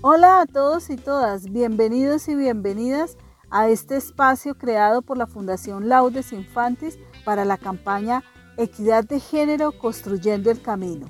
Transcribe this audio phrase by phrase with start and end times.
[0.00, 3.16] Hola a todos y todas, bienvenidos y bienvenidas
[3.50, 8.22] a este espacio creado por la Fundación Laudes Infantis para la campaña
[8.56, 11.08] Equidad de Género Construyendo el Camino.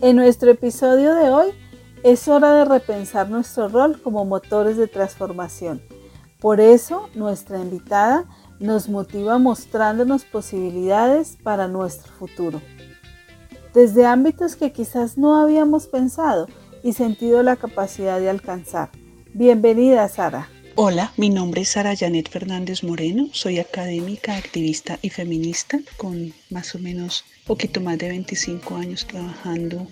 [0.00, 1.48] En nuestro episodio de hoy
[2.04, 5.82] es hora de repensar nuestro rol como motores de transformación.
[6.40, 8.24] Por eso nuestra invitada
[8.60, 12.62] nos motiva mostrándonos posibilidades para nuestro futuro.
[13.74, 16.46] Desde ámbitos que quizás no habíamos pensado,
[16.82, 18.90] y sentido la capacidad de alcanzar.
[19.32, 20.48] Bienvenida, Sara.
[20.76, 26.74] Hola, mi nombre es Sara Janet Fernández Moreno, soy académica, activista y feminista con más
[26.74, 29.86] o menos poquito más de 25 años trabajando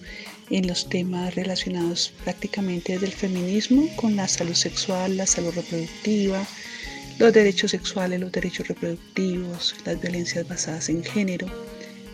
[0.51, 6.47] en los temas relacionados prácticamente desde el feminismo con la salud sexual, la salud reproductiva,
[7.19, 11.49] los derechos sexuales, los derechos reproductivos, las violencias basadas en género,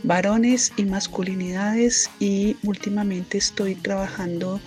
[0.04, 4.60] varones y masculinidades y últimamente estoy trabajando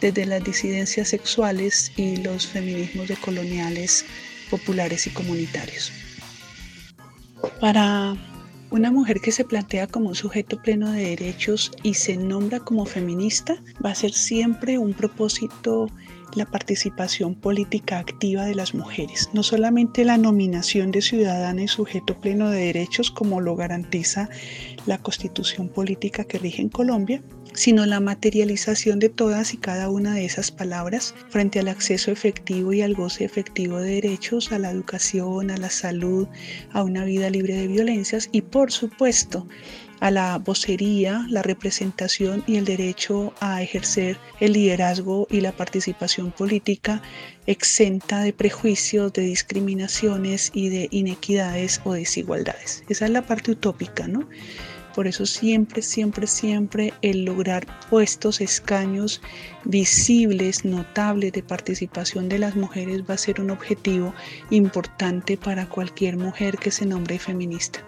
[0.00, 4.04] desde las disidencias sexuales y los feminismos decoloniales
[4.50, 5.92] populares y comunitarios.
[7.60, 8.14] Para
[8.70, 12.84] una mujer que se plantea como un sujeto pleno de derechos y se nombra como
[12.84, 15.88] feminista, va a ser siempre un propósito
[16.34, 22.18] la participación política activa de las mujeres, no solamente la nominación de ciudadana y sujeto
[22.20, 24.28] pleno de derechos como lo garantiza
[24.86, 27.22] la constitución política que rige en Colombia,
[27.54, 32.72] sino la materialización de todas y cada una de esas palabras frente al acceso efectivo
[32.72, 36.28] y al goce efectivo de derechos, a la educación, a la salud,
[36.72, 39.46] a una vida libre de violencias y por supuesto
[40.02, 46.32] a la vocería, la representación y el derecho a ejercer el liderazgo y la participación
[46.32, 47.00] política
[47.46, 52.82] exenta de prejuicios, de discriminaciones y de inequidades o desigualdades.
[52.88, 54.28] Esa es la parte utópica, ¿no?
[54.92, 59.22] Por eso siempre, siempre, siempre el lograr puestos, escaños
[59.64, 64.12] visibles, notables de participación de las mujeres va a ser un objetivo
[64.50, 67.86] importante para cualquier mujer que se nombre feminista.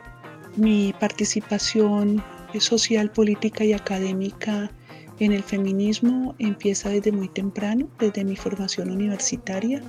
[0.57, 2.23] Mi participación
[2.61, 4.71] social, política y académica
[5.19, 9.83] en el feminismo empieza desde muy temprano, desde mi formación universitaria,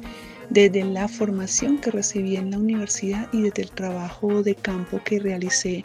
[0.50, 5.20] desde la formación que recibí en la universidad y desde el trabajo de campo que
[5.20, 5.84] realicé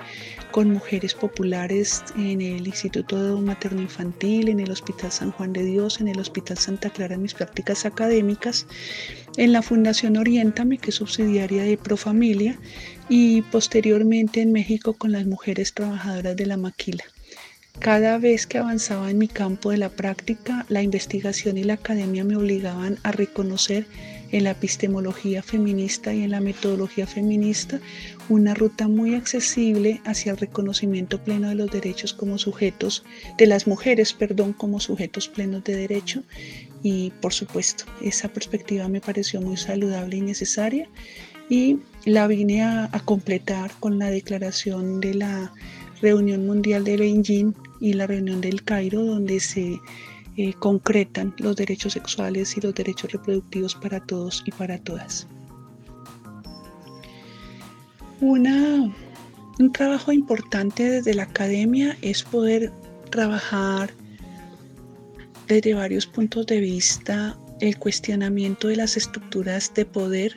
[0.50, 6.00] con mujeres populares en el Instituto Materno Infantil, en el Hospital San Juan de Dios,
[6.00, 8.66] en el Hospital Santa Clara en mis prácticas académicas,
[9.36, 12.58] en la Fundación Oriéntame, que es subsidiaria de Profamilia,
[13.08, 17.04] y posteriormente en México con las mujeres trabajadoras de la maquila.
[17.78, 22.24] Cada vez que avanzaba en mi campo de la práctica, la investigación y la academia
[22.24, 23.86] me obligaban a reconocer
[24.32, 27.80] en la epistemología feminista y en la metodología feminista
[28.28, 33.04] una ruta muy accesible hacia el reconocimiento pleno de los derechos como sujetos,
[33.38, 36.22] de las mujeres, perdón, como sujetos plenos de derecho.
[36.82, 40.88] Y por supuesto, esa perspectiva me pareció muy saludable y necesaria
[41.50, 45.52] y la vine a, completar con la declaración de la
[46.00, 49.80] reunión mundial de Beijing y la reunión del Cairo, donde se
[50.42, 55.26] eh, concretan los derechos sexuales y los derechos reproductivos para todos y para todas.
[58.22, 58.94] Un
[59.74, 62.72] trabajo importante desde la academia es poder
[63.10, 63.90] trabajar
[65.46, 70.36] desde varios puntos de vista el cuestionamiento de las estructuras de poder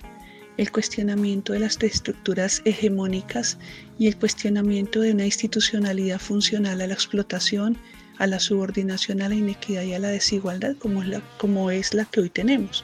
[0.57, 3.57] el cuestionamiento de las estructuras hegemónicas
[3.97, 7.77] y el cuestionamiento de una institucionalidad funcional a la explotación,
[8.17, 11.93] a la subordinación, a la inequidad y a la desigualdad como es la, como es
[11.93, 12.83] la que hoy tenemos.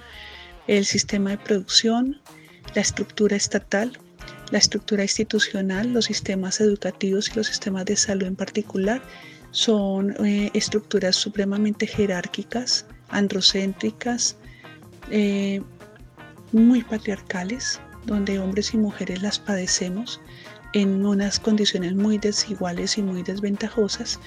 [0.68, 2.22] El sistema de producción,
[2.76, 3.98] la estructura estatal,
[4.52, 9.02] la estructura institucional, los sistemas educativos y los sistemas de salud en particular
[9.52, 14.36] son eh, estructuras supremamente jerárquicas, androcéntricas,
[15.12, 15.62] eh,
[16.52, 20.20] muy patriarcales, donde hombres y mujeres las padecemos
[20.74, 24.20] en unas condiciones muy desiguales y muy desventajosas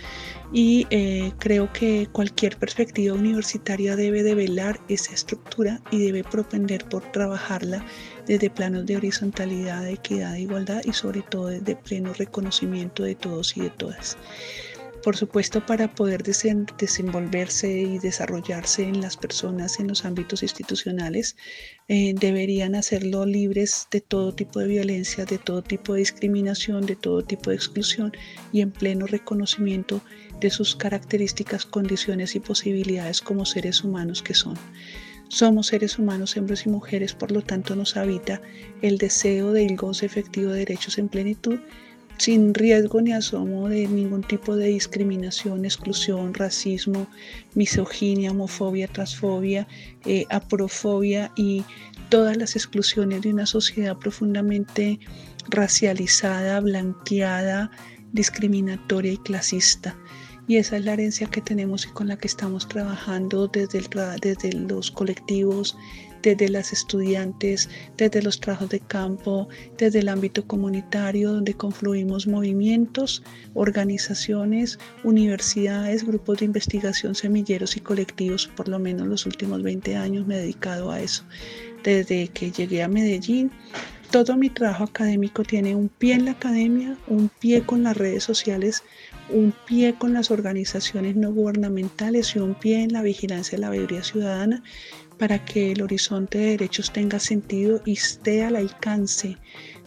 [0.53, 7.11] y eh, creo que cualquier perspectiva universitaria debe develar esa estructura y debe propender por
[7.13, 7.85] trabajarla
[8.27, 13.15] desde planos de horizontalidad, de equidad, de igualdad y sobre todo desde pleno reconocimiento de
[13.15, 14.17] todos y de todas.
[15.03, 21.37] Por supuesto, para poder desenvolverse y desarrollarse en las personas en los ámbitos institucionales,
[21.89, 26.95] eh, deberían hacerlo libres de todo tipo de violencia, de todo tipo de discriminación, de
[26.95, 28.13] todo tipo de exclusión
[28.53, 30.03] y en pleno reconocimiento
[30.41, 34.57] de sus características, condiciones y posibilidades como seres humanos que son.
[35.27, 38.41] Somos seres humanos, hombres y mujeres, por lo tanto nos habita
[38.83, 41.59] el deseo del goce efectivo de derechos en plenitud
[42.19, 47.09] sin riesgo ni asomo de ningún tipo de discriminación, exclusión, racismo,
[47.55, 49.67] misoginia, homofobia, transfobia,
[50.05, 51.65] eh, aprofobia y
[52.09, 55.01] todas las exclusiones de una sociedad profundamente
[55.49, 57.71] racializada, blanqueada,
[58.13, 59.97] discriminatoria y clasista.
[60.49, 63.81] Y esa es la herencia que tenemos y con la que estamos trabajando desde,
[64.55, 65.77] los colectivos,
[66.21, 69.49] desde las estudiantes, desde los trabajos de campo,
[69.79, 73.23] desde el ámbito comunitario, donde confluimos movimientos,
[73.55, 78.49] organizaciones, universidades, grupos de investigación, semilleros y colectivos.
[78.57, 81.25] Por lo menos los últimos 20 años me he dedicado a eso.
[81.85, 83.51] Desde que llegué a Medellín,
[84.13, 88.23] todo mi trabajo académico tiene un pie en la academia, un pie con las redes
[88.23, 88.85] sociales,
[89.31, 93.71] un pie con las organizaciones no gubernamentales y un pie en la vigilancia de la
[93.71, 94.63] mayoría ciudadana
[95.19, 99.39] para que el horizonte de derechos tenga sentido y esté al alcance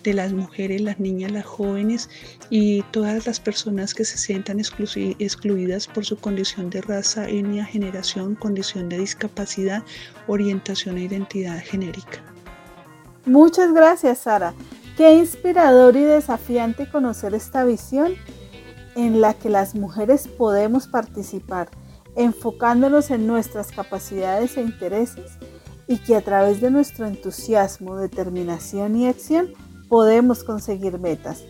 [0.02, 2.10] de las mujeres, las niñas, las jóvenes
[2.50, 8.34] y todas las personas que se sientan excluidas por su condición de raza, etnia, generación,
[8.34, 9.84] condición de discapacidad,
[10.26, 12.35] orientación e identidad genérica.
[13.26, 14.54] Muchas gracias, Sara.
[14.98, 18.14] Qué inspirador y desafiante conocer esta visión
[18.96, 21.70] en la que las mujeres podemos participar
[22.16, 25.38] enfocándonos en nuestras capacidades e intereses
[25.88, 29.50] y que a través de nuestro entusiasmo, determinación y acción
[29.90, 31.44] podemos conseguir metas.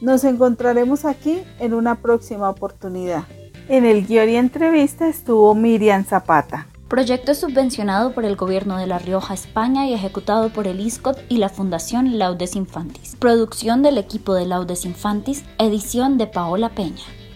[0.00, 3.24] Nos encontraremos aquí en una próxima oportunidad.
[3.68, 6.66] En el guion y entrevista estuvo Miriam Zapata.
[6.90, 11.36] Proyecto subvencionado por el Gobierno de La Rioja, España y ejecutado por el ISCOT y
[11.36, 13.14] la Fundación Laudes Infantis.
[13.14, 17.04] Producción del equipo de Laudes Infantis, edición de Paola Peña.